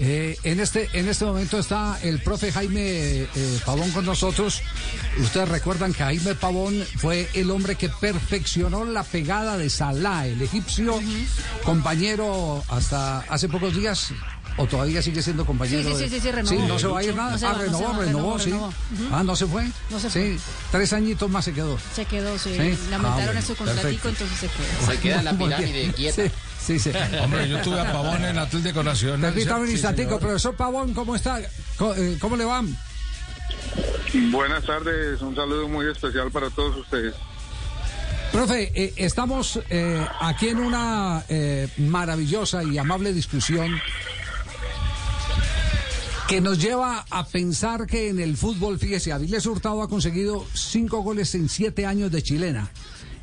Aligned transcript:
Eh, 0.00 0.38
en, 0.44 0.60
este, 0.60 0.88
en 0.92 1.08
este 1.08 1.24
momento 1.24 1.58
está 1.58 1.98
el 2.02 2.20
profe 2.22 2.52
Jaime 2.52 2.80
eh, 2.82 3.28
Pavón 3.64 3.90
con 3.90 4.04
nosotros. 4.04 4.62
Ustedes 5.18 5.48
recuerdan 5.48 5.92
que 5.92 6.04
Jaime 6.04 6.34
Pavón 6.34 6.84
fue 6.96 7.28
el 7.34 7.50
hombre 7.50 7.74
que 7.74 7.88
perfeccionó 7.88 8.84
la 8.84 9.02
pegada 9.02 9.58
de 9.58 9.68
Salah, 9.70 10.26
el 10.26 10.40
egipcio, 10.40 11.00
compañero 11.64 12.62
hasta 12.68 13.20
hace 13.20 13.48
pocos 13.48 13.74
días. 13.74 14.12
¿O 14.56 14.66
todavía 14.66 15.00
sigue 15.00 15.22
siendo 15.22 15.46
compañero? 15.46 15.96
Sí, 15.96 16.04
sí, 16.04 16.10
sí, 16.10 16.20
sí, 16.20 16.30
renovó. 16.32 16.66
no 16.66 16.78
se 16.80 16.86
va 16.88 16.98
a 16.98 17.04
ir 17.04 17.14
nada. 17.14 17.38
ah, 17.48 17.54
renovó, 17.54 17.92
renovó, 17.92 18.38
sí. 18.40 18.52
Ah, 19.12 19.22
¿no 19.22 19.36
se 19.36 19.46
fue? 19.46 19.64
No 19.88 20.00
se 20.00 20.10
fue. 20.10 20.36
Sí, 20.36 20.40
tres 20.72 20.92
añitos 20.92 21.30
más 21.30 21.44
se 21.44 21.52
quedó. 21.52 21.78
Se 21.94 22.04
quedó, 22.04 22.36
sí. 22.36 22.56
Lamentaron 22.90 23.36
ah, 23.36 23.38
en 23.38 23.46
su 23.46 23.54
contratico, 23.54 24.08
entonces 24.08 24.36
se 24.36 24.48
quedó. 24.48 24.92
Se 24.92 24.98
queda 24.98 25.18
en 25.20 25.24
la 25.26 25.38
pirámide 25.38 25.92
quieta. 25.92 26.22
Sí, 26.68 26.78
sí. 26.78 26.90
Hombre, 27.24 27.48
yo 27.48 27.62
tuve 27.62 27.80
a 27.80 27.90
Pavón 27.90 28.22
en 28.26 28.36
Atlético 28.36 28.82
Nacional. 28.82 29.32
Permítame 29.32 29.62
un 29.62 29.70
instantico, 29.70 30.18
profesor 30.18 30.54
Pavón, 30.54 30.92
¿cómo 30.92 31.16
está? 31.16 31.40
Eh, 31.40 32.18
¿Cómo, 32.20 32.36
le 32.36 32.44
van? 32.44 32.76
Buenas 34.30 34.66
tardes, 34.66 35.22
un 35.22 35.34
saludo 35.34 35.66
muy 35.66 35.90
especial 35.90 36.30
para 36.30 36.50
todos 36.50 36.76
ustedes. 36.76 37.14
Profe, 38.32 38.70
eh, 38.74 38.92
estamos 38.96 39.60
eh, 39.70 40.06
aquí 40.20 40.48
en 40.48 40.58
una 40.58 41.24
maravillosa 41.78 42.62
y 42.62 42.76
amable 42.76 43.14
discusión 43.14 43.74
que 46.28 46.42
nos 46.42 46.58
lleva 46.58 47.06
a 47.08 47.26
pensar 47.26 47.86
que 47.86 48.10
en 48.10 48.20
el 48.20 48.36
fútbol, 48.36 48.78
fíjese, 48.78 49.10
Avilés 49.10 49.46
Hurtado 49.46 49.80
ha 49.80 49.88
conseguido 49.88 50.44
cinco 50.52 51.00
goles 51.00 51.34
en 51.34 51.48
siete 51.48 51.86
años 51.86 52.10
de 52.10 52.22
chilena 52.22 52.70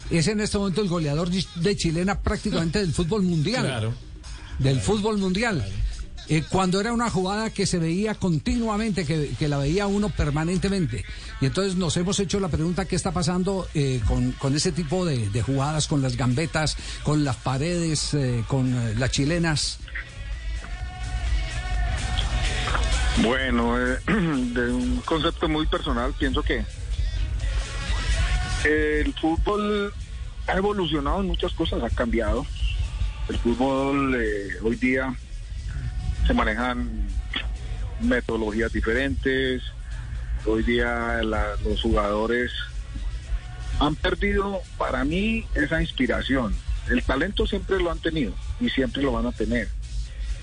es 0.10 0.28
en 0.28 0.40
este 0.40 0.58
momento 0.58 0.82
el 0.82 0.88
goleador 0.88 1.30
de 1.30 1.76
chilena 1.76 2.20
prácticamente 2.20 2.80
del 2.80 2.94
fútbol 2.94 3.24
mundial. 3.24 3.64
Claro. 3.66 3.94
Del 4.60 4.80
fútbol 4.80 5.18
mundial. 5.18 5.66
Eh, 6.28 6.44
cuando 6.50 6.80
era 6.82 6.92
una 6.92 7.10
jugada 7.10 7.52
que 7.52 7.68
se 7.68 7.78
veía 7.78 8.16
continuamente, 8.16 9.06
que, 9.06 9.48
la 9.48 9.58
veía 9.58 9.86
uno 9.86 10.10
permanentemente. 10.10 11.06
Y 11.40 11.46
entonces 11.46 11.76
nos 11.76 11.96
hemos 11.98 12.20
hecho 12.20 12.40
la 12.40 12.50
pregunta 12.50 12.86
qué 12.86 12.96
está 12.96 13.12
pasando 13.12 13.68
eh, 13.76 14.02
con, 14.08 14.56
ese 14.56 14.72
tipo 14.72 15.06
de, 15.06 15.42
jugadas, 15.42 15.88
con 15.88 16.02
las 16.02 16.18
gambetas, 16.18 16.78
con 17.04 17.24
las 17.24 17.36
paredes, 17.36 18.14
eh, 18.16 18.44
con 18.48 19.00
las 19.00 19.12
chilenas. 19.12 19.80
Bueno, 23.22 23.76
de 24.08 24.72
un 24.72 25.02
concepto 25.06 25.48
muy 25.48 25.68
personal, 25.68 26.14
pienso 26.18 26.42
que 26.42 26.66
el 28.64 29.14
fútbol 29.14 29.94
ha 30.48 30.58
evolucionado 30.58 31.22
en 31.22 31.28
muchas 31.28 31.54
cosas, 31.54 31.84
ha 31.84 31.90
cambiado. 31.90 32.46
El 33.30 33.38
fútbol 33.38 34.16
eh, 34.16 34.50
hoy 34.62 34.76
día 34.76 35.16
se 36.28 36.34
manejan 36.34 37.08
metodologías 38.02 38.72
diferentes. 38.72 39.64
Hoy 40.46 40.64
día 40.64 41.22
los 41.24 41.82
jugadores 41.82 42.52
han 43.80 43.96
perdido, 43.96 44.62
para 44.78 45.04
mí, 45.04 45.46
esa 45.56 45.82
inspiración. 45.82 46.56
El 46.90 47.02
talento 47.04 47.48
siempre 47.48 47.80
lo 47.80 47.92
han 47.92 48.00
tenido 48.00 48.34
y 48.60 48.70
siempre 48.70 49.02
lo 49.02 49.12
van 49.12 49.26
a 49.26 49.32
tener. 49.32 49.68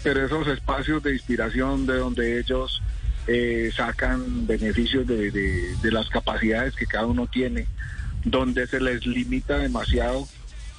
Pero 0.03 0.27
esos 0.27 0.49
espacios 0.49 1.03
de 1.05 1.13
inspiración 1.13 1.87
de 1.87 1.99
donde 1.99 2.41
ellos 2.41 2.83
eh, 3.29 3.71
sacan 3.77 4.49
beneficios 4.49 5.07
de 5.07 5.91
las 5.93 6.09
capacidades 6.09 6.75
que 6.75 6.87
cada 6.87 7.07
uno 7.07 7.29
tiene, 7.29 7.69
donde 8.25 8.67
se 8.67 8.81
les 8.81 9.07
limita 9.07 9.59
demasiado 9.59 10.29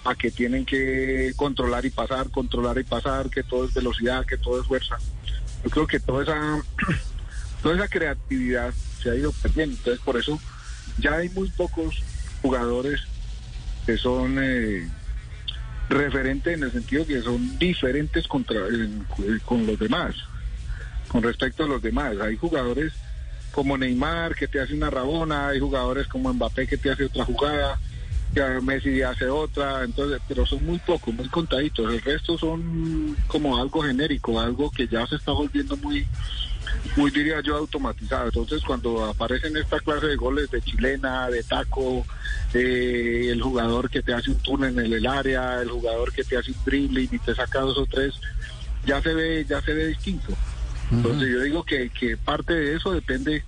a 0.05 0.16
que 0.16 0.31
tienen 0.31 0.66
que 0.66 1.33
controlar 1.36 1.85
y 1.85 1.89
pasar, 1.89 2.30
controlar 2.30 2.77
y 2.77 2.83
pasar, 2.83 3.30
que 3.30 3.44
todo 3.44 3.66
es 3.66 3.73
velocidad, 3.73 4.25
que 4.25 4.38
todo 4.38 4.59
es 4.59 4.67
fuerza. 4.67 4.97
Yo 5.63 5.69
creo 5.69 5.88
que 5.88 6.00
toda 6.00 6.23
esa, 6.23 6.61
toda 7.61 7.75
esa 7.75 7.88
creatividad 7.88 8.73
se 9.02 9.11
ha 9.11 9.16
ido 9.16 9.31
perdiendo. 9.31 9.77
Entonces, 9.77 10.03
por 10.03 10.17
eso 10.17 10.39
ya 10.97 11.16
hay 11.16 11.30
muy 11.30 11.50
pocos 11.52 12.03
jugadores 12.41 13.02
que 13.85 13.97
son 13.97 14.38
eh, 14.41 14.90
referentes 15.90 16.53
en 16.53 16.63
el 16.63 16.72
sentido 16.72 17.06
que 17.06 17.22
son 17.22 17.57
diferentes 17.57 18.28
contra, 18.28 18.62
con 19.46 19.66
los 19.66 19.79
demás, 19.79 20.16
con 21.07 21.23
respecto 21.23 21.63
a 21.63 21.67
los 21.67 21.81
demás. 21.81 22.16
Hay 22.22 22.35
jugadores 22.38 22.94
como 23.53 23.78
Neymar 23.78 24.36
que 24.36 24.47
te 24.47 24.59
hace 24.59 24.74
una 24.74 24.90
rabona, 24.90 25.50
hay 25.50 25.59
jugadores 25.59 26.08
como 26.08 26.34
Mbappé 26.34 26.68
que 26.68 26.78
te 26.78 26.91
hace 26.91 27.06
otra 27.06 27.24
jugada, 27.24 27.80
que 28.34 28.41
Messi 28.62 29.03
hace 29.03 29.28
otra, 29.28 29.84
entonces, 29.84 30.19
pero 30.28 30.44
son 30.46 30.66
muy 30.66 30.80
pocos, 30.80 31.14
muy 31.14 31.30
contaditos, 31.30 31.94
el 31.94 32.02
resto 32.02 32.36
son 32.36 33.16
como 33.28 33.56
algo 33.58 33.84
genérico, 33.84 34.40
algo 34.40 34.72
que 34.72 34.88
ya 34.88 35.06
se 35.06 35.18
está 35.18 35.34
volviendo 35.34 35.78
muy, 35.78 36.06
muy 36.96 37.12
diría 37.12 37.41
yo 37.41 37.56
automatizado. 37.58 38.25
Entonces 38.25 38.64
cuando 38.64 39.06
aparecen 39.06 39.56
esta 39.56 39.80
clase 39.80 40.08
de 40.08 40.16
goles 40.16 40.50
de 40.50 40.62
chilena, 40.62 41.30
de 41.30 41.44
taco, 41.44 42.06
eh, 42.56 43.28
el 43.30 43.41
jugador 43.41 43.88
que 43.88 44.02
te 44.02 44.16
hace 44.16 44.31
un 44.31 44.38
túnel 44.38 44.80
en 44.80 44.94
el 44.94 45.06
área, 45.06 45.62
el 45.62 45.70
jugador 45.70 46.12
que 46.12 46.24
te 46.24 46.35
hace 46.35 46.52
un 46.52 46.58
dribbling 46.66 47.09
y 47.12 47.20
te 47.20 47.35
saca 47.35 47.59
dos 47.59 47.78
o 47.78 47.85
tres, 47.85 48.16
ya 48.84 49.00
se 49.00 49.14
ve, 49.14 49.46
ya 49.47 49.62
se 49.62 49.74
ve 49.74 49.88
distinto. 49.88 50.34
Entonces 50.93 51.29
yo 51.29 51.41
digo 51.41 51.63
que, 51.63 51.89
que 51.89 52.17
parte 52.17 52.53
de 52.53 52.75
eso 52.75 52.91
depende 52.91 53.43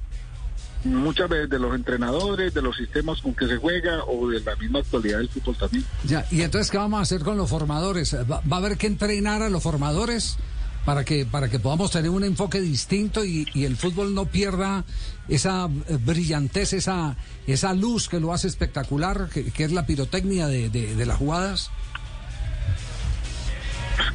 muchas 0.86 1.30
veces 1.30 1.50
de 1.50 1.60
los 1.60 1.74
entrenadores, 1.76 2.54
de 2.54 2.62
los 2.62 2.78
sistemas 2.78 3.22
con 3.22 3.34
que 3.34 3.48
se 3.48 3.58
juega 3.58 4.04
o 4.06 4.30
de 4.30 4.40
la 4.42 4.56
misma 4.56 4.80
actualidad 4.80 5.18
del 5.18 5.30
fútbol 5.30 5.58
también. 5.58 5.86
Ya, 6.06 6.26
y 6.32 6.42
entonces, 6.42 6.72
¿qué 6.72 6.78
vamos 6.78 7.00
a 7.00 7.02
hacer 7.02 7.22
con 7.22 7.38
los 7.38 7.50
formadores? 7.50 8.16
¿Va, 8.16 8.42
a 8.50 8.56
haber 8.58 8.78
que 8.78 8.88
entrenar 8.88 9.42
a 9.42 9.50
los 9.50 9.64
formadores? 9.64 10.38
Para 10.86 11.04
que, 11.04 11.26
para 11.26 11.50
que 11.50 11.58
podamos 11.58 11.90
tener 11.90 12.12
un 12.12 12.24
enfoque 12.24 12.62
distinto 12.62 13.26
y, 13.26 13.48
el 13.56 13.76
fútbol 13.76 14.14
no 14.14 14.28
pierda 14.28 14.86
esa 15.28 15.68
eh, 15.90 15.98
brillantez, 16.00 16.74
esa, 16.74 17.18
esa 17.48 17.74
luz 17.74 18.08
que 18.08 18.20
lo 18.20 18.32
hace 18.32 18.48
espectacular, 18.48 19.28
que, 19.30 19.52
es 19.58 19.72
la 19.72 19.88
pirotecnia 19.88 20.46
de, 20.46 20.70
de 20.70 21.06
las 21.08 21.18
jugadas. 21.18 21.72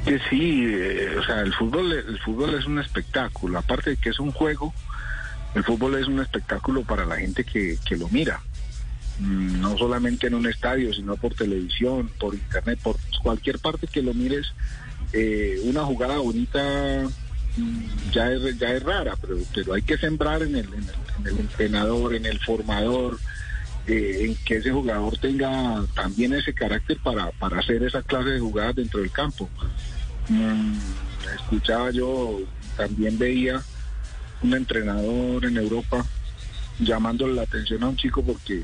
Que 0.05 0.19
sí, 0.31 0.65
eh, 0.67 1.17
o 1.19 1.23
sea, 1.25 1.41
el 1.41 1.53
fútbol, 1.53 1.93
el 1.93 2.19
fútbol 2.21 2.55
es 2.55 2.65
un 2.67 2.79
espectáculo, 2.79 3.59
aparte 3.59 3.91
de 3.91 3.97
que 3.97 4.11
es 4.11 4.19
un 4.19 4.33
juego, 4.33 4.73
el 5.55 5.65
fútbol 5.65 5.97
es 5.97 6.07
un 6.07 6.21
espectáculo 6.21 6.83
para 6.83 7.05
la 7.05 7.17
gente 7.17 7.45
que, 7.45 7.79
que 7.85 7.97
lo 7.97 8.09
mira, 8.09 8.41
mm, 9.19 9.61
no 9.61 9.77
solamente 9.77 10.29
en 10.29 10.35
un 10.35 10.47
estadio, 10.47 10.93
sino 10.95 11.17
por 11.17 11.35
televisión, 11.35 12.11
por 12.19 12.35
internet, 12.35 12.79
por 12.83 12.97
cualquier 13.23 13.59
parte 13.59 13.87
que 13.87 14.03
lo 14.03 14.15
mires, 14.15 14.53
eh, 15.13 15.61
una 15.65 15.85
jugada 15.85 16.19
bonita 16.19 17.09
mm, 17.57 18.11
ya 18.13 18.31
es, 18.33 18.59
ya 18.59 18.73
es 18.73 18.83
rara, 18.83 19.17
pero, 19.21 19.37
pero 19.55 19.75
hay 19.75 19.83
que 19.83 19.99
sembrar 19.99 20.43
en 20.43 20.57
el, 20.57 20.67
en 20.73 21.27
el 21.27 21.39
entrenador, 21.41 22.15
en 22.15 22.25
el 22.25 22.39
formador, 22.39 23.19
en 23.91 24.37
que 24.45 24.57
ese 24.57 24.71
jugador 24.71 25.17
tenga 25.19 25.85
también 25.95 26.33
ese 26.35 26.53
carácter 26.53 26.99
para, 27.03 27.31
para 27.33 27.59
hacer 27.59 27.83
esa 27.83 28.03
clase 28.03 28.31
de 28.31 28.41
jugadas 28.41 28.77
dentro 28.77 29.01
del 29.01 29.11
campo. 29.11 29.49
Mm, 30.29 30.79
escuchaba 31.35 31.91
yo, 31.91 32.41
también 32.77 33.19
veía 33.19 33.63
un 34.43 34.55
entrenador 34.55 35.45
en 35.45 35.57
Europa 35.57 36.05
llamándole 36.79 37.35
la 37.35 37.43
atención 37.43 37.83
a 37.83 37.89
un 37.89 37.97
chico 37.97 38.23
porque 38.23 38.63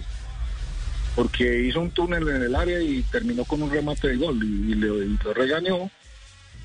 porque 1.15 1.67
hizo 1.67 1.81
un 1.81 1.91
túnel 1.91 2.29
en 2.29 2.43
el 2.43 2.55
área 2.55 2.81
y 2.81 3.03
terminó 3.05 3.45
con 3.45 3.63
un 3.63 3.71
remate 3.71 4.09
de 4.09 4.17
gol 4.17 4.39
y, 4.43 4.75
lo 4.75 5.33
regañó 5.33 5.91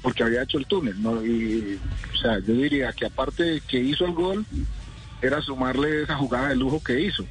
porque 0.02 0.24
había 0.24 0.44
hecho 0.44 0.58
el 0.58 0.66
túnel, 0.66 1.02
¿no? 1.02 1.26
Y, 1.26 1.80
o 2.14 2.18
sea, 2.18 2.40
yo 2.40 2.54
diría 2.54 2.92
que 2.92 3.06
aparte 3.06 3.44
de 3.44 3.62
que 3.62 3.80
hizo 3.80 4.06
el 4.06 4.14
gol, 4.14 4.46
era 5.22 5.42
sumarle 5.42 6.04
esa 6.04 6.16
jugada 6.16 6.50
de 6.50 6.56
lujo 6.56 6.82
que 6.84 7.00
hizo. 7.00 7.26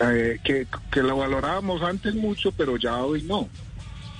Eh, 0.00 0.40
que, 0.42 0.66
que 0.90 1.02
lo 1.02 1.16
valorábamos 1.16 1.82
antes 1.82 2.14
mucho, 2.14 2.50
pero 2.52 2.76
ya 2.76 2.96
hoy 2.96 3.22
no. 3.22 3.48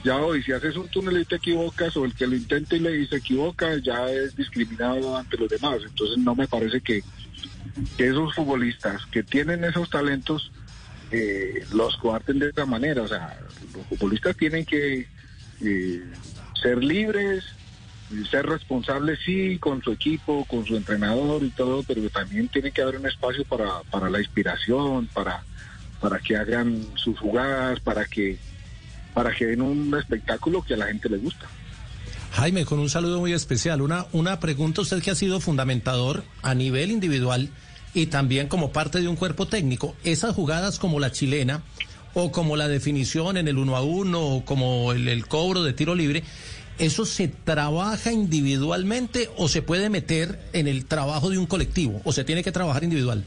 Ya 0.05 0.19
hoy, 0.19 0.43
si 0.43 0.53
haces 0.53 0.77
un 0.77 0.87
túnel 0.89 1.23
y 1.23 1.25
te 1.25 1.37
equivocas, 1.37 1.97
o 1.97 2.05
el 2.05 2.15
que 2.15 2.27
lo 2.27 2.37
intenta 2.37 2.77
y 2.77 2.81
le 2.81 3.07
se 3.07 3.17
equivoca, 3.17 3.77
ya 3.79 4.07
es 4.11 4.37
discriminado 4.37 5.17
ante 5.17 5.39
los 5.39 5.49
demás. 5.49 5.79
Entonces 5.83 6.19
no 6.19 6.35
me 6.35 6.47
parece 6.47 6.81
que, 6.83 7.03
esos 7.99 8.35
futbolistas 8.35 9.05
que 9.07 9.23
tienen 9.23 9.65
esos 9.65 9.91
talentos 9.91 10.53
eh, 11.11 11.65
los 11.73 11.97
coarten 11.97 12.39
de 12.39 12.51
esa 12.51 12.67
manera. 12.67 13.03
O 13.03 13.09
sea, 13.09 13.41
los 13.75 13.87
futbolistas 13.87 14.37
tienen 14.37 14.67
que 14.67 15.09
eh, 15.63 16.05
ser 16.63 16.85
libres, 16.85 17.45
ser 18.31 18.47
responsables, 18.47 19.19
sí, 19.25 19.59
con 19.59 19.83
su 19.83 19.93
equipo, 19.93 20.45
con 20.45 20.65
su 20.65 20.77
entrenador 20.77 21.43
y 21.43 21.51
todo, 21.51 21.83
pero 21.83 22.09
también 22.11 22.49
tiene 22.49 22.71
que 22.71 22.83
haber 22.83 22.97
un 22.97 23.07
espacio 23.07 23.45
para, 23.45 23.83
para 23.91 24.11
la 24.11 24.19
inspiración, 24.21 25.09
para 25.13 25.43
para 26.05 26.19
que 26.19 26.37
hagan 26.37 26.85
sus 26.97 27.19
jugadas, 27.19 27.81
para 27.81 28.05
que, 28.05 28.37
para 29.15 29.35
que 29.35 29.47
den 29.47 29.63
un 29.63 29.95
espectáculo 29.99 30.63
que 30.63 30.75
a 30.75 30.77
la 30.77 30.87
gente 30.89 31.09
le 31.09 31.17
gusta. 31.17 31.47
Jaime, 32.33 32.67
con 32.67 32.79
un 32.79 32.91
saludo 32.91 33.21
muy 33.21 33.33
especial. 33.33 33.81
Una, 33.81 34.05
una 34.13 34.39
pregunta, 34.39 34.83
usted 34.83 35.03
que 35.03 35.11
ha 35.11 35.15
sido 35.15 35.41
fundamentador 35.41 36.23
a 36.43 36.55
nivel 36.55 36.91
individual 36.91 37.49
y 37.95 38.07
también 38.07 38.49
como 38.49 38.71
parte 38.71 39.01
de 39.01 39.09
un 39.09 39.17
cuerpo 39.17 39.47
técnico. 39.47 39.97
Esas 40.05 40.35
jugadas 40.35 40.79
como 40.79 41.01
la 41.01 41.11
chilena 41.11 41.63
o 42.13 42.31
como 42.31 42.57
la 42.57 42.69
definición 42.69 43.39
en 43.39 43.49
el 43.49 43.57
uno 43.57 43.75
a 43.75 43.81
uno 43.81 44.21
o 44.21 44.45
como 44.45 44.93
el 44.93 45.27
cobro 45.27 45.63
de 45.63 45.73
tiro 45.73 45.95
libre, 45.95 46.23
¿Eso 46.79 47.07
se 47.07 47.29
trabaja 47.29 48.11
individualmente 48.11 49.31
o 49.37 49.49
se 49.49 49.63
puede 49.63 49.91
meter 49.91 50.41
en 50.53 50.67
el 50.67 50.87
trabajo 50.87 51.31
de 51.31 51.39
un 51.39 51.47
colectivo 51.47 52.01
o 52.05 52.13
se 52.13 52.25
tiene 52.25 52.43
que 52.43 52.51
trabajar 52.51 52.83
individual? 52.83 53.25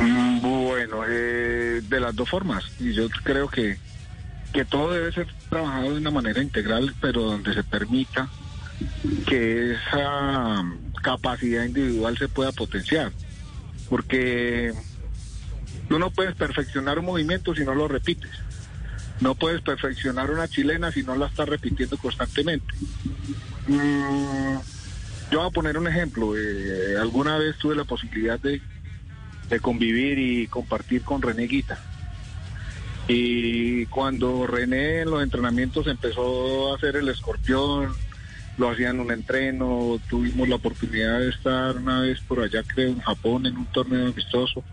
Mm, 0.00 0.40
Bueno, 0.40 1.02
eh, 1.08 1.80
de 1.88 2.00
las 2.00 2.14
dos 2.14 2.28
formas. 2.28 2.64
Y 2.80 2.92
yo 2.92 3.08
creo 3.22 3.48
que, 3.48 3.76
que 4.52 4.64
todo 4.64 4.92
debe 4.92 5.12
ser 5.12 5.26
trabajado 5.48 5.92
de 5.92 5.98
una 5.98 6.10
manera 6.10 6.42
integral, 6.42 6.94
pero 7.00 7.22
donde 7.22 7.54
se 7.54 7.62
permita 7.62 8.28
que 9.26 9.74
esa 9.74 10.64
capacidad 11.02 11.64
individual 11.64 12.16
se 12.18 12.28
pueda 12.28 12.52
potenciar. 12.52 13.12
Porque 13.88 14.72
tú 15.88 15.98
no 15.98 16.10
puedes 16.10 16.34
perfeccionar 16.34 16.98
un 16.98 17.04
movimiento 17.06 17.54
si 17.54 17.64
no 17.64 17.74
lo 17.74 17.86
repites. 17.86 18.30
No 19.22 19.36
puedes 19.36 19.60
perfeccionar 19.60 20.32
una 20.32 20.48
chilena 20.48 20.90
si 20.90 21.04
no 21.04 21.14
la 21.14 21.26
estás 21.26 21.48
repitiendo 21.48 21.96
constantemente. 21.96 22.66
Mm, 23.68 24.56
yo 25.30 25.38
voy 25.38 25.46
a 25.46 25.50
poner 25.50 25.78
un 25.78 25.86
ejemplo. 25.86 26.36
Eh, 26.36 26.96
alguna 27.00 27.38
vez 27.38 27.56
tuve 27.56 27.76
la 27.76 27.84
posibilidad 27.84 28.40
de, 28.40 28.60
de 29.48 29.60
convivir 29.60 30.18
y 30.18 30.48
compartir 30.48 31.02
con 31.02 31.22
René 31.22 31.46
Guita. 31.46 31.78
Y 33.06 33.86
cuando 33.86 34.44
René 34.48 35.02
en 35.02 35.10
los 35.12 35.22
entrenamientos 35.22 35.86
empezó 35.86 36.72
a 36.72 36.76
hacer 36.76 36.96
el 36.96 37.08
escorpión, 37.08 37.92
lo 38.58 38.70
hacía 38.70 38.90
en 38.90 38.98
un 38.98 39.12
entreno, 39.12 40.00
tuvimos 40.10 40.48
la 40.48 40.56
oportunidad 40.56 41.20
de 41.20 41.28
estar 41.28 41.76
una 41.76 42.00
vez 42.00 42.18
por 42.22 42.40
allá, 42.40 42.64
creo, 42.64 42.88
en 42.88 43.00
Japón, 43.00 43.46
en 43.46 43.56
un 43.56 43.66
torneo 43.66 44.08
amistoso. 44.08 44.64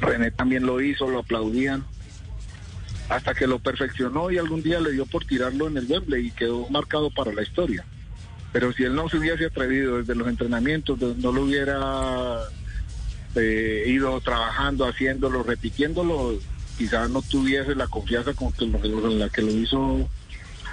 René 0.00 0.32
también 0.32 0.66
lo 0.66 0.80
hizo, 0.80 1.08
lo 1.08 1.20
aplaudían, 1.20 1.84
hasta 3.08 3.34
que 3.34 3.46
lo 3.46 3.58
perfeccionó 3.58 4.30
y 4.30 4.38
algún 4.38 4.62
día 4.62 4.80
le 4.80 4.92
dio 4.92 5.06
por 5.06 5.24
tirarlo 5.24 5.66
en 5.68 5.76
el 5.78 5.86
Wembley 5.86 6.26
y 6.26 6.30
quedó 6.30 6.68
marcado 6.68 7.10
para 7.10 7.32
la 7.32 7.42
historia. 7.42 7.84
Pero 8.52 8.72
si 8.72 8.84
él 8.84 8.94
no 8.94 9.08
se 9.08 9.18
hubiese 9.18 9.46
atrevido 9.46 9.98
desde 9.98 10.14
los 10.14 10.28
entrenamientos, 10.28 10.98
no 10.98 11.32
lo 11.32 11.42
hubiera 11.42 12.40
eh, 13.34 13.84
ido 13.86 14.20
trabajando, 14.20 14.86
haciéndolo, 14.86 15.42
repitiéndolo, 15.42 16.38
quizás 16.76 17.10
no 17.10 17.22
tuviese 17.22 17.74
la 17.74 17.86
confianza 17.86 18.32
con, 18.34 18.52
que 18.52 18.70
con 18.70 19.18
la 19.18 19.28
que 19.28 19.42
lo 19.42 19.50
hizo 19.52 20.08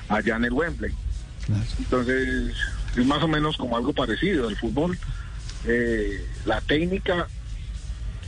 allá 0.10 0.36
en 0.38 0.46
el 0.46 0.54
Wembley. 0.54 0.94
Entonces, 1.80 2.54
es 2.96 3.06
más 3.06 3.22
o 3.24 3.28
menos 3.28 3.58
como 3.58 3.78
algo 3.78 3.94
parecido. 3.94 4.50
El 4.50 4.56
fútbol, 4.56 4.98
eh, 5.66 6.26
la 6.46 6.62
técnica 6.62 7.28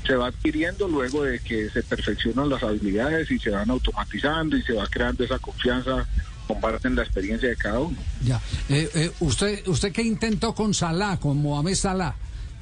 se 0.08 0.16
va 0.16 0.28
adquiriendo 0.28 0.88
luego 0.88 1.24
de 1.24 1.40
que 1.40 1.70
se 1.70 1.84
perfeccionan 1.84 2.50
las 2.50 2.64
habilidades 2.64 3.30
y 3.30 3.38
se 3.38 3.50
van 3.50 3.70
automatizando 3.70 4.58
y 4.58 4.64
se 4.64 4.74
va 4.74 4.88
creando 4.88 5.24
esa 5.24 5.38
confianza 5.38 6.08
con 6.48 6.62
base 6.62 6.88
en 6.88 6.96
la 6.96 7.04
experiencia 7.04 7.50
de 7.50 7.56
cada 7.58 7.80
uno. 7.80 7.98
Ya. 8.24 8.42
Eh, 8.70 8.90
eh, 8.96 9.12
usted, 9.20 9.68
¿Usted 9.68 9.92
qué 9.92 10.02
intentó 10.02 10.56
con 10.56 10.74
Salah, 10.74 11.20
con 11.20 11.38
Mohamed 11.42 11.76
Salah? 11.76 12.16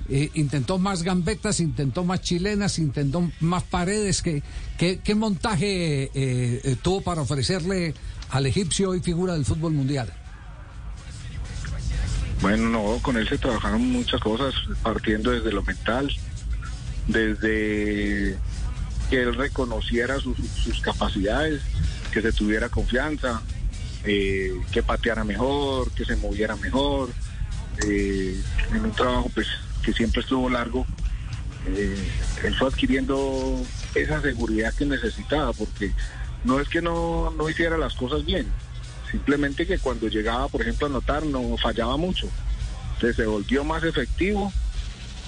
Eh, 0.07 0.29
¿Intentó 0.35 0.77
más 0.77 1.01
gambetas, 1.01 1.59
intentó 1.59 2.03
más 2.03 2.21
chilenas, 2.21 2.77
intentó 2.77 3.31
más 3.39 3.63
paredes? 3.63 4.21
¿Qué, 4.21 4.43
qué, 4.77 4.99
qué 5.03 5.15
montaje 5.15 6.03
eh, 6.03 6.11
eh, 6.13 6.75
tuvo 6.81 7.01
para 7.01 7.21
ofrecerle 7.21 7.95
al 8.29 8.45
egipcio 8.45 8.91
hoy 8.91 8.99
figura 8.99 9.33
del 9.33 9.45
fútbol 9.45 9.73
mundial? 9.73 10.13
Bueno, 12.41 12.69
no, 12.69 12.99
con 13.01 13.17
él 13.17 13.27
se 13.27 13.39
trabajaron 13.39 13.81
muchas 13.91 14.21
cosas, 14.21 14.53
partiendo 14.83 15.31
desde 15.31 15.51
lo 15.51 15.63
mental, 15.63 16.11
desde 17.07 18.37
que 19.09 19.21
él 19.21 19.35
reconociera 19.35 20.19
sus, 20.19 20.81
capacidades, 20.81 21.61
que 22.11 22.21
se 22.21 22.31
tuviera 22.31 22.69
confianza, 22.69 23.41
eh, 24.03 24.51
que 24.71 24.83
pateara 24.83 25.23
mejor, 25.23 25.91
que 25.91 26.05
se 26.05 26.15
moviera 26.15 26.55
mejor, 26.55 27.09
eh, 27.85 28.41
en 28.71 28.85
un 28.85 28.91
trabajo 28.91 29.29
pues 29.33 29.47
que 29.83 29.93
siempre 29.93 30.21
estuvo 30.21 30.49
largo, 30.49 30.85
eh, 31.67 31.95
él 32.43 32.55
fue 32.55 32.67
adquiriendo 32.67 33.61
esa 33.93 34.21
seguridad 34.21 34.73
que 34.73 34.85
necesitaba, 34.85 35.53
porque 35.53 35.91
no 36.43 36.59
es 36.59 36.67
que 36.69 36.81
no, 36.81 37.31
no 37.31 37.49
hiciera 37.49 37.77
las 37.77 37.93
cosas 37.95 38.25
bien, 38.25 38.47
simplemente 39.11 39.67
que 39.67 39.77
cuando 39.79 40.07
llegaba, 40.07 40.47
por 40.47 40.61
ejemplo, 40.61 40.87
a 40.87 40.89
anotar, 40.89 41.25
no 41.25 41.57
fallaba 41.57 41.97
mucho. 41.97 42.27
Entonces 42.95 43.17
se 43.17 43.25
volvió 43.25 43.63
más 43.63 43.83
efectivo, 43.83 44.51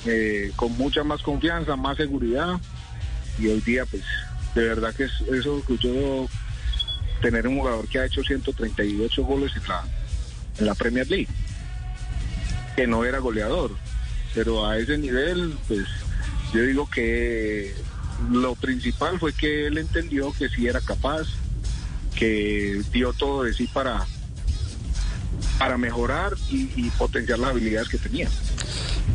eh, 0.07 0.51
con 0.56 0.71
mucha 0.77 1.04
más 1.04 1.21
confianza, 1.21 1.75
más 1.75 1.98
seguridad, 1.98 2.59
y 3.39 3.48
hoy 3.48 3.62
día, 3.62 3.86
pues, 3.86 4.04
de 4.56 4.68
verdad 4.68 4.94
que 4.94 5.04
es 5.04 5.12
eso 5.31 5.63
que 5.65 5.77
yo 5.77 6.27
tener 7.21 7.48
un 7.48 7.59
jugador 7.59 7.88
que 7.88 8.00
ha 8.00 8.06
hecho 8.06 8.24
138 8.24 9.24
goles 9.24 9.51
en 9.56 9.68
la, 9.68 9.83
en 10.59 10.65
la 10.65 10.75
Premier 10.75 11.09
League, 11.09 11.27
que 12.75 12.88
no 12.88 13.06
era 13.06 13.19
goleador, 13.19 13.71
pero 14.33 14.65
a 14.65 14.77
ese 14.77 14.98
nivel, 14.98 15.56
pues, 15.68 15.86
yo 16.54 16.62
digo 16.62 16.89
que 16.89 17.74
lo 18.31 18.56
principal 18.56 19.19
fue 19.19 19.33
que 19.33 19.68
él 19.68 19.77
entendió 19.77 20.31
que 20.33 20.50
sí 20.50 20.68
era 20.68 20.81
capaz, 20.81 21.27
que 22.15 22.81
dio 22.92 23.13
todo 23.13 23.44
de 23.44 23.54
sí 23.54 23.68
para, 23.71 24.06
para 25.59 25.77
mejorar 25.77 26.33
y, 26.50 26.69
y 26.75 26.89
potenciar 26.98 27.39
las 27.39 27.51
habilidades 27.51 27.89
que 27.89 27.98
tenía. 27.98 28.30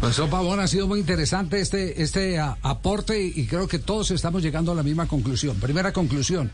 Profesor 0.01 0.29
Pavón, 0.29 0.61
ha 0.61 0.67
sido 0.67 0.89
muy 0.89 1.01
interesante 1.01 1.61
este, 1.61 2.03
este 2.03 2.39
aporte 2.39 3.23
y 3.23 3.47
creo 3.47 3.69
que 3.69 3.79
todos 3.79 4.11
estamos 4.11 4.43
llegando 4.43 4.73
a 4.73 4.75
la 4.75 4.83
misma 4.83 5.07
conclusión. 5.07 5.57
Primera 5.57 5.93
conclusión, 5.93 6.51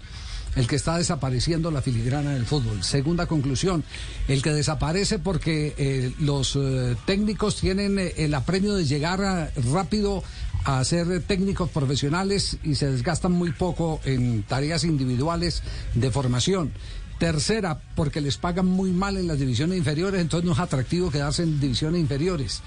el 0.54 0.66
que 0.66 0.76
está 0.76 0.98
desapareciendo 0.98 1.70
la 1.70 1.82
filigrana 1.82 2.32
del 2.32 2.44
fútbol. 2.44 2.82
Segunda 2.82 3.26
conclusión, 3.26 3.84
el 4.28 4.42
que 4.42 4.52
desaparece 4.52 5.18
porque 5.18 5.74
eh, 5.78 6.12
los 6.18 6.56
eh, 6.56 6.96
técnicos 7.06 7.56
tienen 7.56 7.98
eh, 7.98 8.14
el 8.18 8.34
apremio 8.34 8.74
de 8.74 8.84
llegar 8.84 9.52
rápido 9.72 10.22
a 10.64 10.84
ser 10.84 11.22
técnicos 11.22 11.70
profesionales 11.70 12.58
y 12.62 12.74
se 12.74 12.90
desgastan 12.90 13.32
muy 13.32 13.52
poco 13.52 14.00
en 14.04 14.42
tareas 14.42 14.84
individuales 14.84 15.62
de 15.94 16.10
formación. 16.10 16.72
Tercera, 17.18 17.80
porque 17.96 18.20
les 18.20 18.36
pagan 18.36 18.66
muy 18.66 18.92
mal 18.92 19.16
en 19.16 19.26
las 19.26 19.38
divisiones 19.38 19.78
inferiores, 19.78 20.20
entonces 20.20 20.46
no 20.46 20.52
es 20.52 20.60
atractivo 20.60 21.10
quedarse 21.10 21.42
en 21.42 21.58
divisiones 21.58 22.00
inferiores. 22.00 22.62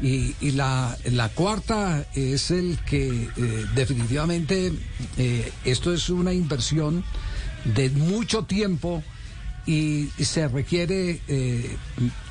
Y, 0.00 0.34
y 0.40 0.52
la, 0.52 0.96
la 1.04 1.28
cuarta 1.28 2.06
es 2.14 2.50
el 2.50 2.78
que 2.84 3.28
eh, 3.36 3.66
definitivamente 3.74 4.72
eh, 5.16 5.52
esto 5.64 5.92
es 5.92 6.10
una 6.10 6.32
inversión 6.32 7.04
de 7.64 7.90
mucho 7.90 8.44
tiempo 8.44 9.02
y 9.64 10.08
se 10.18 10.48
requiere 10.48 11.20
eh, 11.28 11.76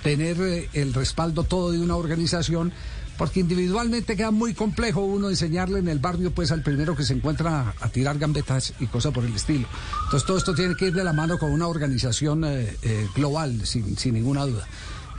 tener 0.03 0.67
el 0.73 0.93
respaldo 0.93 1.45
todo 1.45 1.71
de 1.71 1.79
una 1.79 1.95
organización 1.95 2.73
porque 3.17 3.39
individualmente 3.39 4.15
queda 4.15 4.31
muy 4.31 4.53
complejo 4.53 5.01
uno 5.01 5.29
enseñarle 5.29 5.79
en 5.79 5.87
el 5.87 5.99
barrio 5.99 6.31
pues 6.31 6.51
al 6.51 6.63
primero 6.63 6.95
que 6.95 7.03
se 7.03 7.13
encuentra 7.13 7.73
a, 7.79 7.89
tirar 7.89 8.17
gambetas 8.17 8.73
y 8.79 8.87
cosas 8.87 9.13
por 9.13 9.23
el 9.23 9.35
estilo. 9.35 9.67
Entonces 10.05 10.25
todo 10.25 10.37
esto 10.37 10.55
tiene 10.55 10.75
que 10.75 10.87
ir 10.87 10.93
de 10.93 11.03
la 11.03 11.13
mano 11.13 11.37
con 11.37 11.51
una 11.51 11.67
organización 11.67 12.43
eh, 12.45 12.75
global, 13.15 13.65
sin, 13.65 13.95
sin 13.95 14.15
ninguna 14.15 14.45
duda. 14.45 14.67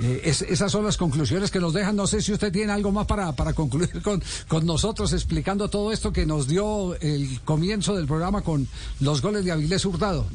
Eh, 0.00 0.22
es- 0.24 0.42
esas 0.42 0.72
son 0.72 0.84
las 0.84 0.96
conclusiones 0.96 1.50
que 1.50 1.60
nos 1.60 1.74
dejan. 1.74 1.94
No 1.96 2.06
sé 2.06 2.22
si 2.22 2.32
usted 2.32 2.50
tiene 2.52 2.72
algo 2.72 2.92
más 2.92 3.06
para, 3.06 3.32
para 3.32 3.52
concluir 3.52 4.00
con, 4.02 4.22
con 4.48 4.64
nosotros 4.66 5.12
explicando 5.12 5.68
todo 5.68 5.92
esto 5.92 6.12
que 6.12 6.24
nos 6.26 6.48
dio 6.48 6.94
el 7.00 7.40
comienzo 7.44 7.94
del 7.94 8.06
programa 8.06 8.42
con 8.42 8.66
los 9.00 9.20
goles 9.22 9.44
de 9.44 9.52
Avilés 9.52 9.84
Hurtado. 9.84 10.26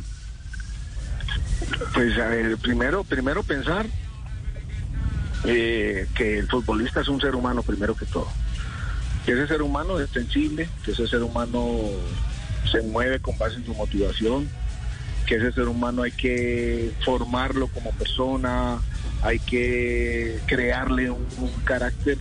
Pues 1.94 2.18
a 2.20 2.28
ver, 2.28 2.58
primero, 2.58 3.04
primero 3.04 3.44
pensar 3.44 3.88
eh, 5.46 6.08
que 6.16 6.40
el 6.40 6.48
futbolista 6.48 7.02
es 7.02 7.08
un 7.08 7.20
ser 7.22 7.36
humano 7.36 7.64
primero 7.64 7.96
que 7.96 8.06
todo. 8.06 8.28
Que 9.26 9.34
ese 9.34 9.48
ser 9.48 9.62
humano 9.62 10.00
es 10.00 10.10
sensible, 10.12 10.70
que 10.86 10.92
ese 10.92 11.08
ser 11.08 11.24
humano 11.24 11.80
se 12.72 12.82
mueve 12.82 13.20
con 13.20 13.38
base 13.38 13.56
en 13.56 13.66
su 13.66 13.74
motivación, 13.74 14.48
que 15.26 15.36
ese 15.36 15.52
ser 15.52 15.68
humano 15.68 16.04
hay 16.04 16.12
que 16.12 16.94
formarlo 17.04 17.68
como 17.68 17.92
persona, 17.92 18.80
hay 19.22 19.40
que 19.40 20.40
crearle 20.46 21.10
un, 21.10 21.26
carácter 21.64 22.18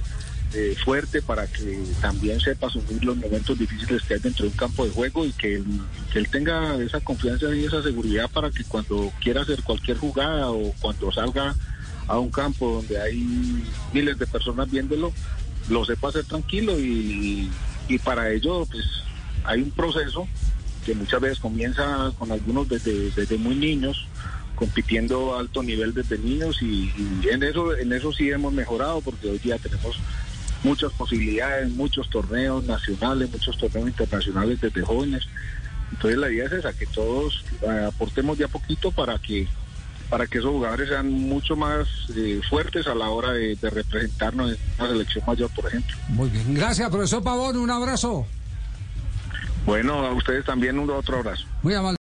eh, 0.55 0.75
fuerte 0.85 1.23
para 1.23 1.47
que 1.47 1.83
también 2.01 2.41
sepa 2.41 2.69
asumir 2.69 3.05
los 3.05 3.17
momentos 3.17 3.59
difíciles 3.59 4.03
que 4.03 4.15
hay 4.15 4.21
dentro 4.21 4.45
de 4.45 4.51
un 4.51 4.57
campo 4.57 4.85
de 4.85 4.91
juego 4.91 5.25
y 5.25 5.33
que 5.33 5.57
él, 5.57 5.65
que 6.13 6.19
él 6.19 6.29
tenga 6.29 6.77
esa 6.77 7.01
confianza 7.01 7.55
y 7.55 7.65
esa 7.65 7.83
seguridad 7.83 8.31
para 8.31 8.51
que 8.51 8.65
cuando 8.65 9.13
quiera 9.21 9.43
hacer 9.43 9.63
cualquier 9.63 9.99
jugada 9.99 10.51
o 10.51 10.73
cuando 10.81 11.13
salga 11.13 11.55
a 12.07 12.19
un 12.19 12.31
campo 12.31 12.77
donde 12.77 13.01
hay 13.01 13.63
miles 13.93 14.19
de 14.19 14.27
personas 14.27 14.71
viéndolo, 14.71 15.13
lo 15.69 15.85
sepa 15.85 16.09
hacer 16.09 16.25
tranquilo 16.25 16.79
y, 16.79 17.51
y 17.89 17.99
para 17.99 18.31
ello 18.31 18.67
pues 18.71 18.85
hay 19.45 19.63
un 19.63 19.71
proceso 19.71 20.27
que 20.85 20.95
muchas 20.95 21.21
veces 21.21 21.41
comienza 21.41 22.13
con 22.19 22.31
algunos 22.31 22.69
desde, 22.69 23.11
desde 23.11 23.37
muy 23.37 23.57
niños 23.57 24.07
compitiendo 24.57 25.37
a 25.37 25.41
alto 25.41 25.63
nivel 25.63 25.95
desde 25.95 26.19
niños 26.19 26.61
y, 26.63 26.93
y 26.97 27.29
en 27.31 27.43
eso 27.43 27.77
en 27.77 27.93
eso 27.93 28.13
sí 28.13 28.31
hemos 28.31 28.53
mejorado 28.53 29.01
porque 29.03 29.31
hoy 29.31 29.39
día 29.39 29.59
tenemos 29.59 29.97
muchas 30.65 30.93
posibilidades, 30.93 31.71
muchos 31.71 32.11
torneos 32.11 32.65
nacionales, 32.65 33.31
muchos 33.31 33.57
torneos 33.59 33.89
internacionales 33.89 34.61
desde 34.61 34.83
jóvenes 34.83 35.23
Entonces 35.93 36.19
la 36.19 36.31
idea 36.31 36.47
es 36.47 36.53
esa, 36.53 36.73
que 36.73 36.87
todos 36.87 37.45
eh, 37.63 37.87
aportemos 37.87 38.37
de 38.39 38.47
a 38.47 38.49
poquito 38.49 38.91
para 38.91 39.19
que 39.19 39.47
para 40.09 40.27
que 40.27 40.39
esos 40.39 40.51
jugadores 40.53 40.89
sean 40.89 41.11
mucho 41.11 41.57
más 41.57 41.87
eh, 42.17 42.41
fuertes 42.49 42.87
a 42.87 42.95
la 42.95 43.09
hora 43.09 43.33
de, 43.33 43.57
de 43.57 43.71
representarnos 43.71 44.53
en 44.53 44.59
una 44.79 44.89
selección 44.89 45.25
mayor, 45.27 45.51
por 45.51 45.67
ejemplo. 45.67 45.97
Muy 46.09 46.31
bien. 46.31 46.55
Gracias, 46.55 46.89
profesor 46.91 47.25
Pavón. 47.25 47.57
Un 47.57 47.71
abrazo. 47.71 48.25
Bueno, 49.67 49.95
a 50.07 50.13
ustedes 50.13 50.45
también 50.45 50.79
un 50.79 50.89
otro 50.91 51.19
abrazo. 51.19 51.45
Muy 51.63 51.75
amable. 51.75 51.95